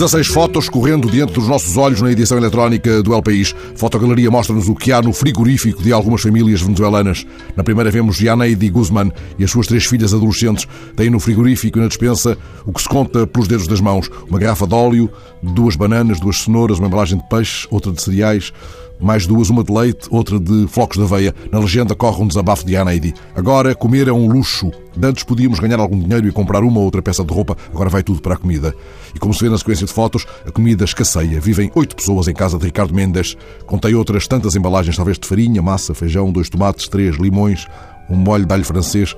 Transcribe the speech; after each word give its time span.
16 0.00 0.28
fotos 0.28 0.66
correndo 0.70 1.10
diante 1.10 1.34
dos 1.34 1.46
nossos 1.46 1.76
olhos 1.76 2.00
na 2.00 2.10
edição 2.10 2.38
eletrónica 2.38 3.02
do 3.02 3.12
El 3.12 3.22
País. 3.22 3.54
Fotogaleria 3.76 4.30
mostra-nos 4.30 4.66
o 4.66 4.74
que 4.74 4.92
há 4.92 5.02
no 5.02 5.12
frigorífico 5.12 5.82
de 5.82 5.92
algumas 5.92 6.22
famílias 6.22 6.62
venezuelanas. 6.62 7.26
Na 7.54 7.62
primeira 7.62 7.90
vemos 7.90 8.16
Janeide 8.16 8.70
Guzman 8.70 9.12
e 9.38 9.44
as 9.44 9.50
suas 9.50 9.66
três 9.66 9.84
filhas 9.84 10.14
adolescentes. 10.14 10.66
Têm 10.96 11.10
no 11.10 11.20
frigorífico 11.20 11.76
e 11.76 11.82
na 11.82 11.88
despensa 11.88 12.38
o 12.64 12.72
que 12.72 12.80
se 12.80 12.88
conta 12.88 13.26
pelos 13.26 13.46
dedos 13.46 13.66
das 13.66 13.82
mãos. 13.82 14.10
Uma 14.26 14.38
garrafa 14.38 14.66
de 14.66 14.74
óleo, 14.74 15.10
duas 15.42 15.76
bananas, 15.76 16.18
duas 16.18 16.38
cenouras, 16.38 16.78
uma 16.78 16.88
embalagem 16.88 17.18
de 17.18 17.28
peixe, 17.28 17.68
outra 17.70 17.92
de 17.92 18.00
cereais, 18.00 18.54
mais 19.00 19.26
duas, 19.26 19.50
uma 19.50 19.64
de 19.64 19.72
leite, 19.72 20.08
outra 20.10 20.38
de 20.38 20.66
flocos 20.68 20.96
de 20.96 21.02
aveia. 21.02 21.34
Na 21.50 21.58
legenda 21.58 21.94
corre 21.94 22.22
um 22.22 22.26
desabafo 22.26 22.64
de 22.64 22.76
Anaidi. 22.76 23.14
Agora, 23.34 23.74
comer 23.74 24.08
é 24.08 24.12
um 24.12 24.28
luxo. 24.28 24.70
Antes 25.02 25.24
podíamos 25.24 25.58
ganhar 25.58 25.80
algum 25.80 25.98
dinheiro 25.98 26.28
e 26.28 26.32
comprar 26.32 26.62
uma 26.62 26.78
ou 26.78 26.84
outra 26.84 27.00
peça 27.00 27.24
de 27.24 27.32
roupa, 27.32 27.56
agora 27.72 27.88
vai 27.88 28.02
tudo 28.02 28.20
para 28.20 28.34
a 28.34 28.36
comida. 28.36 28.74
E 29.14 29.18
como 29.18 29.32
se 29.32 29.42
vê 29.42 29.48
na 29.48 29.56
sequência 29.56 29.86
de 29.86 29.92
fotos, 29.92 30.26
a 30.46 30.50
comida 30.50 30.84
escasseia. 30.84 31.40
Vivem 31.40 31.70
oito 31.74 31.96
pessoas 31.96 32.28
em 32.28 32.34
casa 32.34 32.58
de 32.58 32.64
Ricardo 32.64 32.94
Mendes. 32.94 33.36
Contei 33.66 33.94
outras 33.94 34.26
tantas 34.26 34.54
embalagens, 34.54 34.96
talvez 34.96 35.18
de 35.18 35.26
farinha, 35.26 35.62
massa, 35.62 35.94
feijão, 35.94 36.30
dois 36.30 36.48
tomates, 36.48 36.88
três 36.88 37.16
limões, 37.16 37.66
um 38.08 38.16
molho 38.16 38.44
de 38.44 38.52
alho 38.52 38.64
francês. 38.64 39.16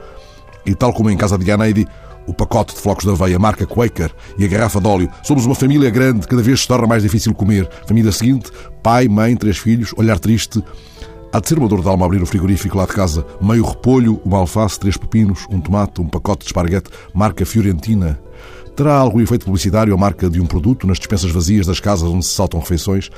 E 0.64 0.74
tal 0.74 0.92
como 0.92 1.10
em 1.10 1.16
casa 1.16 1.36
de 1.36 1.50
Anaidi, 1.50 1.88
o 2.26 2.34
pacote 2.34 2.74
de 2.74 2.80
flocos 2.80 3.04
de 3.04 3.10
aveia, 3.10 3.38
marca 3.38 3.66
Quaker 3.66 4.10
e 4.38 4.44
a 4.44 4.48
garrafa 4.48 4.80
de 4.80 4.88
óleo. 4.88 5.10
Somos 5.22 5.46
uma 5.46 5.54
família 5.54 5.90
grande, 5.90 6.26
cada 6.26 6.42
vez 6.42 6.60
se 6.60 6.68
torna 6.68 6.86
mais 6.86 7.02
difícil 7.02 7.34
comer. 7.34 7.68
Família 7.86 8.12
seguinte, 8.12 8.50
pai, 8.82 9.08
mãe, 9.08 9.36
três 9.36 9.58
filhos, 9.58 9.92
olhar 9.96 10.18
triste. 10.18 10.62
Há 11.32 11.40
de 11.40 11.48
ser 11.48 11.58
uma 11.58 11.68
dor 11.68 11.80
de 11.80 11.88
alma 11.88 12.04
abrir 12.04 12.22
o 12.22 12.26
frigorífico 12.26 12.76
lá 12.76 12.84
de 12.84 12.92
casa. 12.92 13.24
Meio 13.40 13.64
repolho, 13.64 14.20
uma 14.24 14.38
alface, 14.38 14.78
três 14.78 14.96
pepinos, 14.96 15.46
um 15.50 15.60
tomate, 15.60 16.00
um 16.00 16.06
pacote 16.06 16.40
de 16.40 16.46
esparguete, 16.46 16.90
marca 17.14 17.46
Fiorentina. 17.46 18.20
Terá 18.76 18.96
algum 18.96 19.20
efeito 19.20 19.44
publicitário 19.44 19.92
a 19.92 19.96
marca 19.96 20.30
de 20.30 20.40
um 20.40 20.46
produto 20.46 20.86
nas 20.86 20.98
dispensas 20.98 21.30
vazias 21.30 21.66
das 21.66 21.78
casas 21.78 22.08
onde 22.08 22.24
se 22.24 22.32
saltam 22.32 22.60
refeições? 22.60 23.10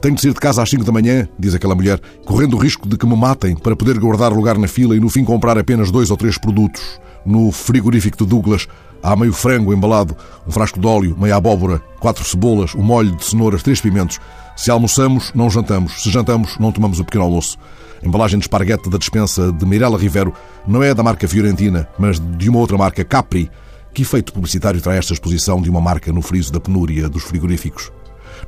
Tenho 0.00 0.14
de 0.14 0.20
sair 0.20 0.34
de 0.34 0.40
casa 0.40 0.62
às 0.62 0.68
5 0.70 0.84
da 0.84 0.92
manhã, 0.92 1.28
diz 1.38 1.54
aquela 1.54 1.74
mulher, 1.74 2.00
correndo 2.24 2.54
o 2.54 2.58
risco 2.58 2.88
de 2.88 2.96
que 2.96 3.06
me 3.06 3.16
matem 3.16 3.54
para 3.54 3.76
poder 3.76 3.98
guardar 3.98 4.32
lugar 4.32 4.58
na 4.58 4.68
fila 4.68 4.94
e 4.96 5.00
no 5.00 5.08
fim 5.08 5.24
comprar 5.24 5.58
apenas 5.58 5.90
dois 5.90 6.10
ou 6.10 6.16
três 6.16 6.36
produtos. 6.38 7.00
No 7.24 7.50
frigorífico 7.52 8.16
de 8.16 8.26
Douglas 8.26 8.66
há 9.02 9.16
meio 9.16 9.32
frango 9.32 9.72
embalado, 9.72 10.16
um 10.46 10.50
frasco 10.50 10.80
de 10.80 10.86
óleo, 10.86 11.16
meia 11.18 11.36
abóbora, 11.36 11.82
quatro 11.98 12.24
cebolas, 12.24 12.74
um 12.74 12.82
molho 12.82 13.14
de 13.16 13.24
cenouras, 13.24 13.62
três 13.62 13.80
pimentos. 13.80 14.18
Se 14.56 14.70
almoçamos, 14.70 15.32
não 15.34 15.48
jantamos. 15.48 16.02
Se 16.02 16.10
jantamos, 16.10 16.58
não 16.58 16.72
tomamos 16.72 17.00
o 17.00 17.04
pequeno 17.04 17.24
almoço. 17.24 17.58
A 18.02 18.06
embalagem 18.06 18.38
de 18.38 18.44
esparguete 18.44 18.88
da 18.90 18.98
despensa 18.98 19.52
de 19.52 19.66
Mirella 19.66 19.98
Rivero 19.98 20.32
não 20.66 20.82
é 20.82 20.94
da 20.94 21.02
marca 21.02 21.28
Fiorentina, 21.28 21.88
mas 21.98 22.18
de 22.18 22.48
uma 22.48 22.58
outra 22.58 22.76
marca, 22.76 23.04
Capri. 23.04 23.50
Que 23.92 24.02
efeito 24.02 24.32
publicitário 24.32 24.80
traz 24.80 24.98
esta 24.98 25.12
exposição 25.12 25.60
de 25.60 25.68
uma 25.68 25.80
marca 25.80 26.12
no 26.12 26.22
friso 26.22 26.52
da 26.52 26.60
penúria 26.60 27.08
dos 27.08 27.24
frigoríficos? 27.24 27.90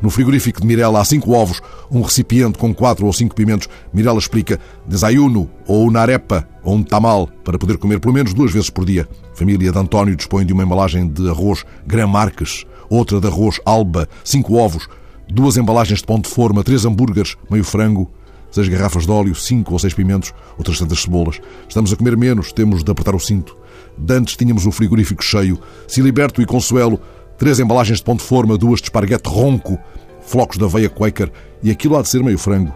No 0.00 0.10
frigorífico 0.10 0.60
de 0.60 0.66
Mirella 0.66 1.00
há 1.00 1.04
cinco 1.04 1.32
ovos, 1.32 1.60
um 1.90 2.00
recipiente 2.02 2.58
com 2.58 2.74
quatro 2.74 3.06
ou 3.06 3.12
cinco 3.12 3.34
pimentos. 3.34 3.68
Mirella 3.92 4.18
explica 4.18 4.58
desayuno, 4.86 5.50
ou 5.66 5.88
uma 5.88 6.00
arepa, 6.00 6.48
ou 6.62 6.74
um 6.74 6.82
tamal, 6.82 7.28
para 7.44 7.58
poder 7.58 7.78
comer 7.78 8.00
pelo 8.00 8.14
menos 8.14 8.32
duas 8.32 8.52
vezes 8.52 8.70
por 8.70 8.84
dia. 8.84 9.08
A 9.32 9.36
família 9.36 9.70
de 9.70 9.78
António 9.78 10.16
dispõe 10.16 10.46
de 10.46 10.52
uma 10.52 10.62
embalagem 10.62 11.08
de 11.08 11.28
arroz 11.28 11.64
Gran 11.86 12.06
Marques, 12.06 12.64
outra 12.88 13.20
de 13.20 13.26
arroz 13.26 13.60
Alba, 13.64 14.08
cinco 14.24 14.54
ovos, 14.54 14.88
duas 15.28 15.56
embalagens 15.56 16.00
de 16.00 16.06
pão 16.06 16.20
de 16.20 16.28
forma, 16.28 16.62
três 16.62 16.84
hambúrgueres, 16.84 17.36
meio 17.50 17.64
frango, 17.64 18.10
seis 18.50 18.68
garrafas 18.68 19.06
de 19.06 19.10
óleo, 19.10 19.34
cinco 19.34 19.72
ou 19.72 19.78
seis 19.78 19.94
pimentos, 19.94 20.32
outras 20.58 20.78
tantas 20.78 21.00
cebolas. 21.00 21.40
Estamos 21.68 21.92
a 21.92 21.96
comer 21.96 22.16
menos, 22.16 22.52
temos 22.52 22.84
de 22.84 22.90
apertar 22.90 23.14
o 23.14 23.20
cinto. 23.20 23.56
Dantes 23.96 24.36
tínhamos 24.36 24.66
o 24.66 24.72
frigorífico 24.72 25.24
cheio. 25.24 25.58
Siliberto 25.88 26.42
e 26.42 26.46
Consuelo 26.46 27.00
três 27.42 27.58
embalagens 27.58 27.98
de 27.98 28.04
pão 28.04 28.14
de 28.14 28.22
forma, 28.22 28.56
duas 28.56 28.78
de 28.78 28.84
esparguete 28.84 29.28
ronco, 29.28 29.76
flocos 30.20 30.58
de 30.58 30.64
aveia 30.64 30.88
Quaker 30.88 31.28
e 31.60 31.72
aquilo 31.72 31.96
há 31.96 32.02
de 32.02 32.08
ser 32.08 32.22
meio 32.22 32.38
frango. 32.38 32.72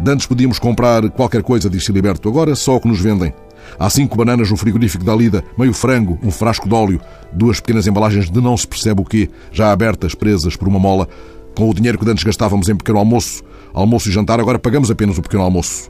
Dantes 0.00 0.26
podíamos 0.26 0.58
comprar 0.58 1.08
qualquer 1.10 1.44
coisa, 1.44 1.70
disse 1.70 1.92
Liberto, 1.92 2.28
agora 2.28 2.56
só 2.56 2.74
o 2.74 2.80
que 2.80 2.88
nos 2.88 3.00
vendem. 3.00 3.32
Há 3.78 3.88
cinco 3.88 4.16
bananas 4.16 4.50
no 4.50 4.56
frigorífico 4.56 5.04
da 5.04 5.14
Lida, 5.14 5.44
meio 5.56 5.72
frango, 5.72 6.18
um 6.24 6.30
frasco 6.32 6.68
de 6.68 6.74
óleo, 6.74 7.00
duas 7.32 7.60
pequenas 7.60 7.86
embalagens 7.86 8.28
de 8.28 8.40
não 8.40 8.56
se 8.56 8.66
percebe 8.66 9.00
o 9.00 9.04
quê, 9.04 9.30
já 9.52 9.70
abertas, 9.70 10.12
presas 10.12 10.56
por 10.56 10.66
uma 10.66 10.80
mola. 10.80 11.08
Com 11.54 11.70
o 11.70 11.72
dinheiro 11.72 11.96
que 11.96 12.10
antes 12.10 12.24
gastávamos 12.24 12.68
em 12.68 12.74
pequeno 12.74 12.98
almoço, 12.98 13.44
almoço 13.72 14.08
e 14.08 14.12
jantar, 14.12 14.40
agora 14.40 14.58
pagamos 14.58 14.90
apenas 14.90 15.18
o 15.18 15.22
pequeno 15.22 15.44
almoço. 15.44 15.88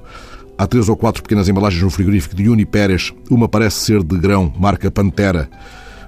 Há 0.59 0.67
três 0.67 0.91
ou 0.91 0.97
quatro 0.97 1.23
pequenas 1.23 1.49
embalagens 1.49 1.83
no 1.83 1.89
frigorífico 1.89 2.37
de 2.37 2.51
Uni 2.51 2.67
Pérez. 2.67 3.15
Uma 3.31 3.49
parece 3.49 3.79
ser 3.79 4.03
de 4.03 4.19
grão, 4.19 4.53
marca 4.59 4.91
Pantera. 4.91 5.49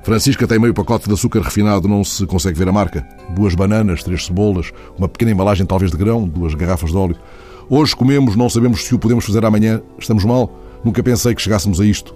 Francisca 0.03 0.49
tem 0.49 0.59
meio 0.59 0.75
pacote 0.75 1.07
de 1.07 1.15
açúcar 1.15 1.43
refinado, 1.43 1.87
não 1.87 2.03
se 2.03 2.27
consegue 2.27 2.59
ver 2.59 2.69
a 2.69 2.73
marca. 2.73 3.07
Duas 3.37 3.55
bananas, 3.55 4.03
três 4.03 4.27
cebolas, 4.27 4.73
uma 4.99 5.09
pequena 5.09 5.31
embalagem 5.31 5.65
talvez 5.65 5.93
de 5.93 5.97
grão, 5.97 6.27
duas 6.27 6.55
garrafas 6.55 6.91
de 6.91 6.97
óleo. 6.97 7.17
Hoje 7.71 7.95
comemos, 7.95 8.35
não 8.35 8.51
sabemos 8.51 8.85
se 8.85 8.95
o 8.95 8.99
podemos 8.99 9.25
fazer 9.25 9.45
amanhã. 9.45 9.81
Estamos 9.97 10.25
mal? 10.25 10.59
Nunca 10.85 11.05
pensei 11.05 11.35
que 11.37 11.41
chegássemos 11.41 11.81
a 11.81 11.87
isto. 11.87 12.15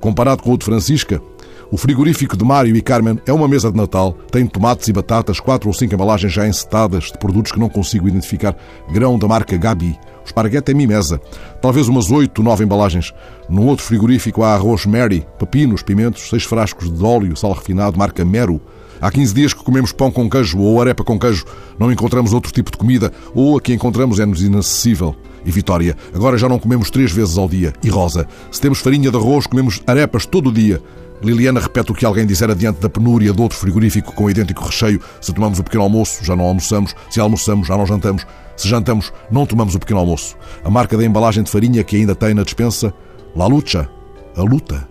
Comparado 0.00 0.42
com 0.42 0.52
o 0.52 0.58
de 0.58 0.64
Francisca, 0.64 1.22
o 1.70 1.76
frigorífico 1.76 2.34
de 2.34 2.44
Mário 2.44 2.74
e 2.74 2.80
Carmen 2.80 3.18
é 3.26 3.32
uma 3.32 3.46
mesa 3.46 3.70
de 3.70 3.76
Natal. 3.76 4.16
Tem 4.30 4.46
tomates 4.46 4.88
e 4.88 4.92
batatas, 4.92 5.38
quatro 5.38 5.68
ou 5.68 5.74
cinco 5.74 5.94
embalagens 5.94 6.32
já 6.32 6.48
encetadas 6.48 7.04
de 7.04 7.18
produtos 7.18 7.52
que 7.52 7.60
não 7.60 7.68
consigo 7.68 8.08
identificar. 8.08 8.56
Grão 8.90 9.18
da 9.18 9.28
marca 9.28 9.54
Gabi. 9.54 9.98
O 10.22 10.24
esparguete 10.24 10.70
é 10.70 10.74
mimesa. 10.74 11.20
Talvez 11.60 11.86
umas 11.86 12.10
oito, 12.10 12.42
nove 12.42 12.64
embalagens. 12.64 13.12
Num 13.50 13.66
outro 13.66 13.84
frigorífico 13.84 14.42
há 14.42 14.54
arroz 14.54 14.86
Mary, 14.86 15.26
pepinos, 15.38 15.82
pimentos, 15.82 16.30
seis 16.30 16.44
frascos 16.44 16.90
de 16.90 17.04
óleo, 17.04 17.36
sal 17.36 17.52
refinado, 17.52 17.98
marca 17.98 18.24
Mero. 18.24 18.62
Há 18.98 19.10
15 19.10 19.34
dias 19.34 19.52
que 19.52 19.62
comemos 19.62 19.92
pão 19.92 20.10
com 20.10 20.28
queijo 20.28 20.58
ou 20.58 20.80
arepa 20.80 21.04
com 21.04 21.18
queijo. 21.18 21.44
Não 21.78 21.92
encontramos 21.92 22.32
outro 22.32 22.50
tipo 22.50 22.70
de 22.70 22.78
comida, 22.78 23.12
ou 23.34 23.58
a 23.58 23.60
que 23.60 23.74
encontramos 23.74 24.18
é-nos 24.18 24.42
inacessível. 24.42 25.14
E 25.44 25.50
Vitória, 25.50 25.96
agora 26.14 26.38
já 26.38 26.48
não 26.48 26.58
comemos 26.58 26.90
três 26.90 27.12
vezes 27.12 27.36
ao 27.36 27.48
dia. 27.48 27.74
E 27.82 27.88
Rosa, 27.90 28.26
se 28.50 28.60
temos 28.60 28.80
farinha 28.80 29.10
de 29.10 29.16
arroz, 29.16 29.46
comemos 29.46 29.82
arepas 29.86 30.26
todo 30.26 30.48
o 30.48 30.52
dia. 30.52 30.82
Liliana 31.22 31.60
repete 31.60 31.90
o 31.90 31.94
que 31.94 32.06
alguém 32.06 32.26
dissera 32.26 32.54
diante 32.54 32.80
da 32.80 32.88
penúria 32.88 33.32
de 33.32 33.42
outro 33.42 33.58
frigorífico 33.58 34.12
com 34.12 34.30
idêntico 34.30 34.64
recheio. 34.64 35.00
Se 35.20 35.32
tomamos 35.32 35.58
o 35.58 35.64
pequeno 35.64 35.82
almoço, 35.82 36.24
já 36.24 36.36
não 36.36 36.44
almoçamos. 36.44 36.94
Se 37.10 37.20
almoçamos, 37.20 37.66
já 37.66 37.76
não 37.76 37.86
jantamos. 37.86 38.26
Se 38.56 38.68
jantamos, 38.68 39.12
não 39.30 39.46
tomamos 39.46 39.74
o 39.74 39.78
pequeno 39.78 40.00
almoço. 40.00 40.36
A 40.64 40.70
marca 40.70 40.96
da 40.96 41.04
embalagem 41.04 41.42
de 41.42 41.50
farinha 41.50 41.82
que 41.82 41.96
ainda 41.96 42.14
tem 42.14 42.34
na 42.34 42.42
despensa, 42.42 42.92
La 43.34 43.46
Lucha, 43.46 43.88
a 44.36 44.42
luta. 44.42 44.88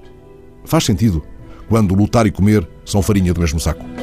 Faz 0.66 0.84
sentido, 0.84 1.24
quando 1.70 1.96
lutar 1.96 2.28
e 2.28 2.32
comer 2.32 2.68
são 2.86 3.02
farinha 3.02 3.34
do 3.34 3.40
mesmo 3.40 3.60
saco. 3.60 3.97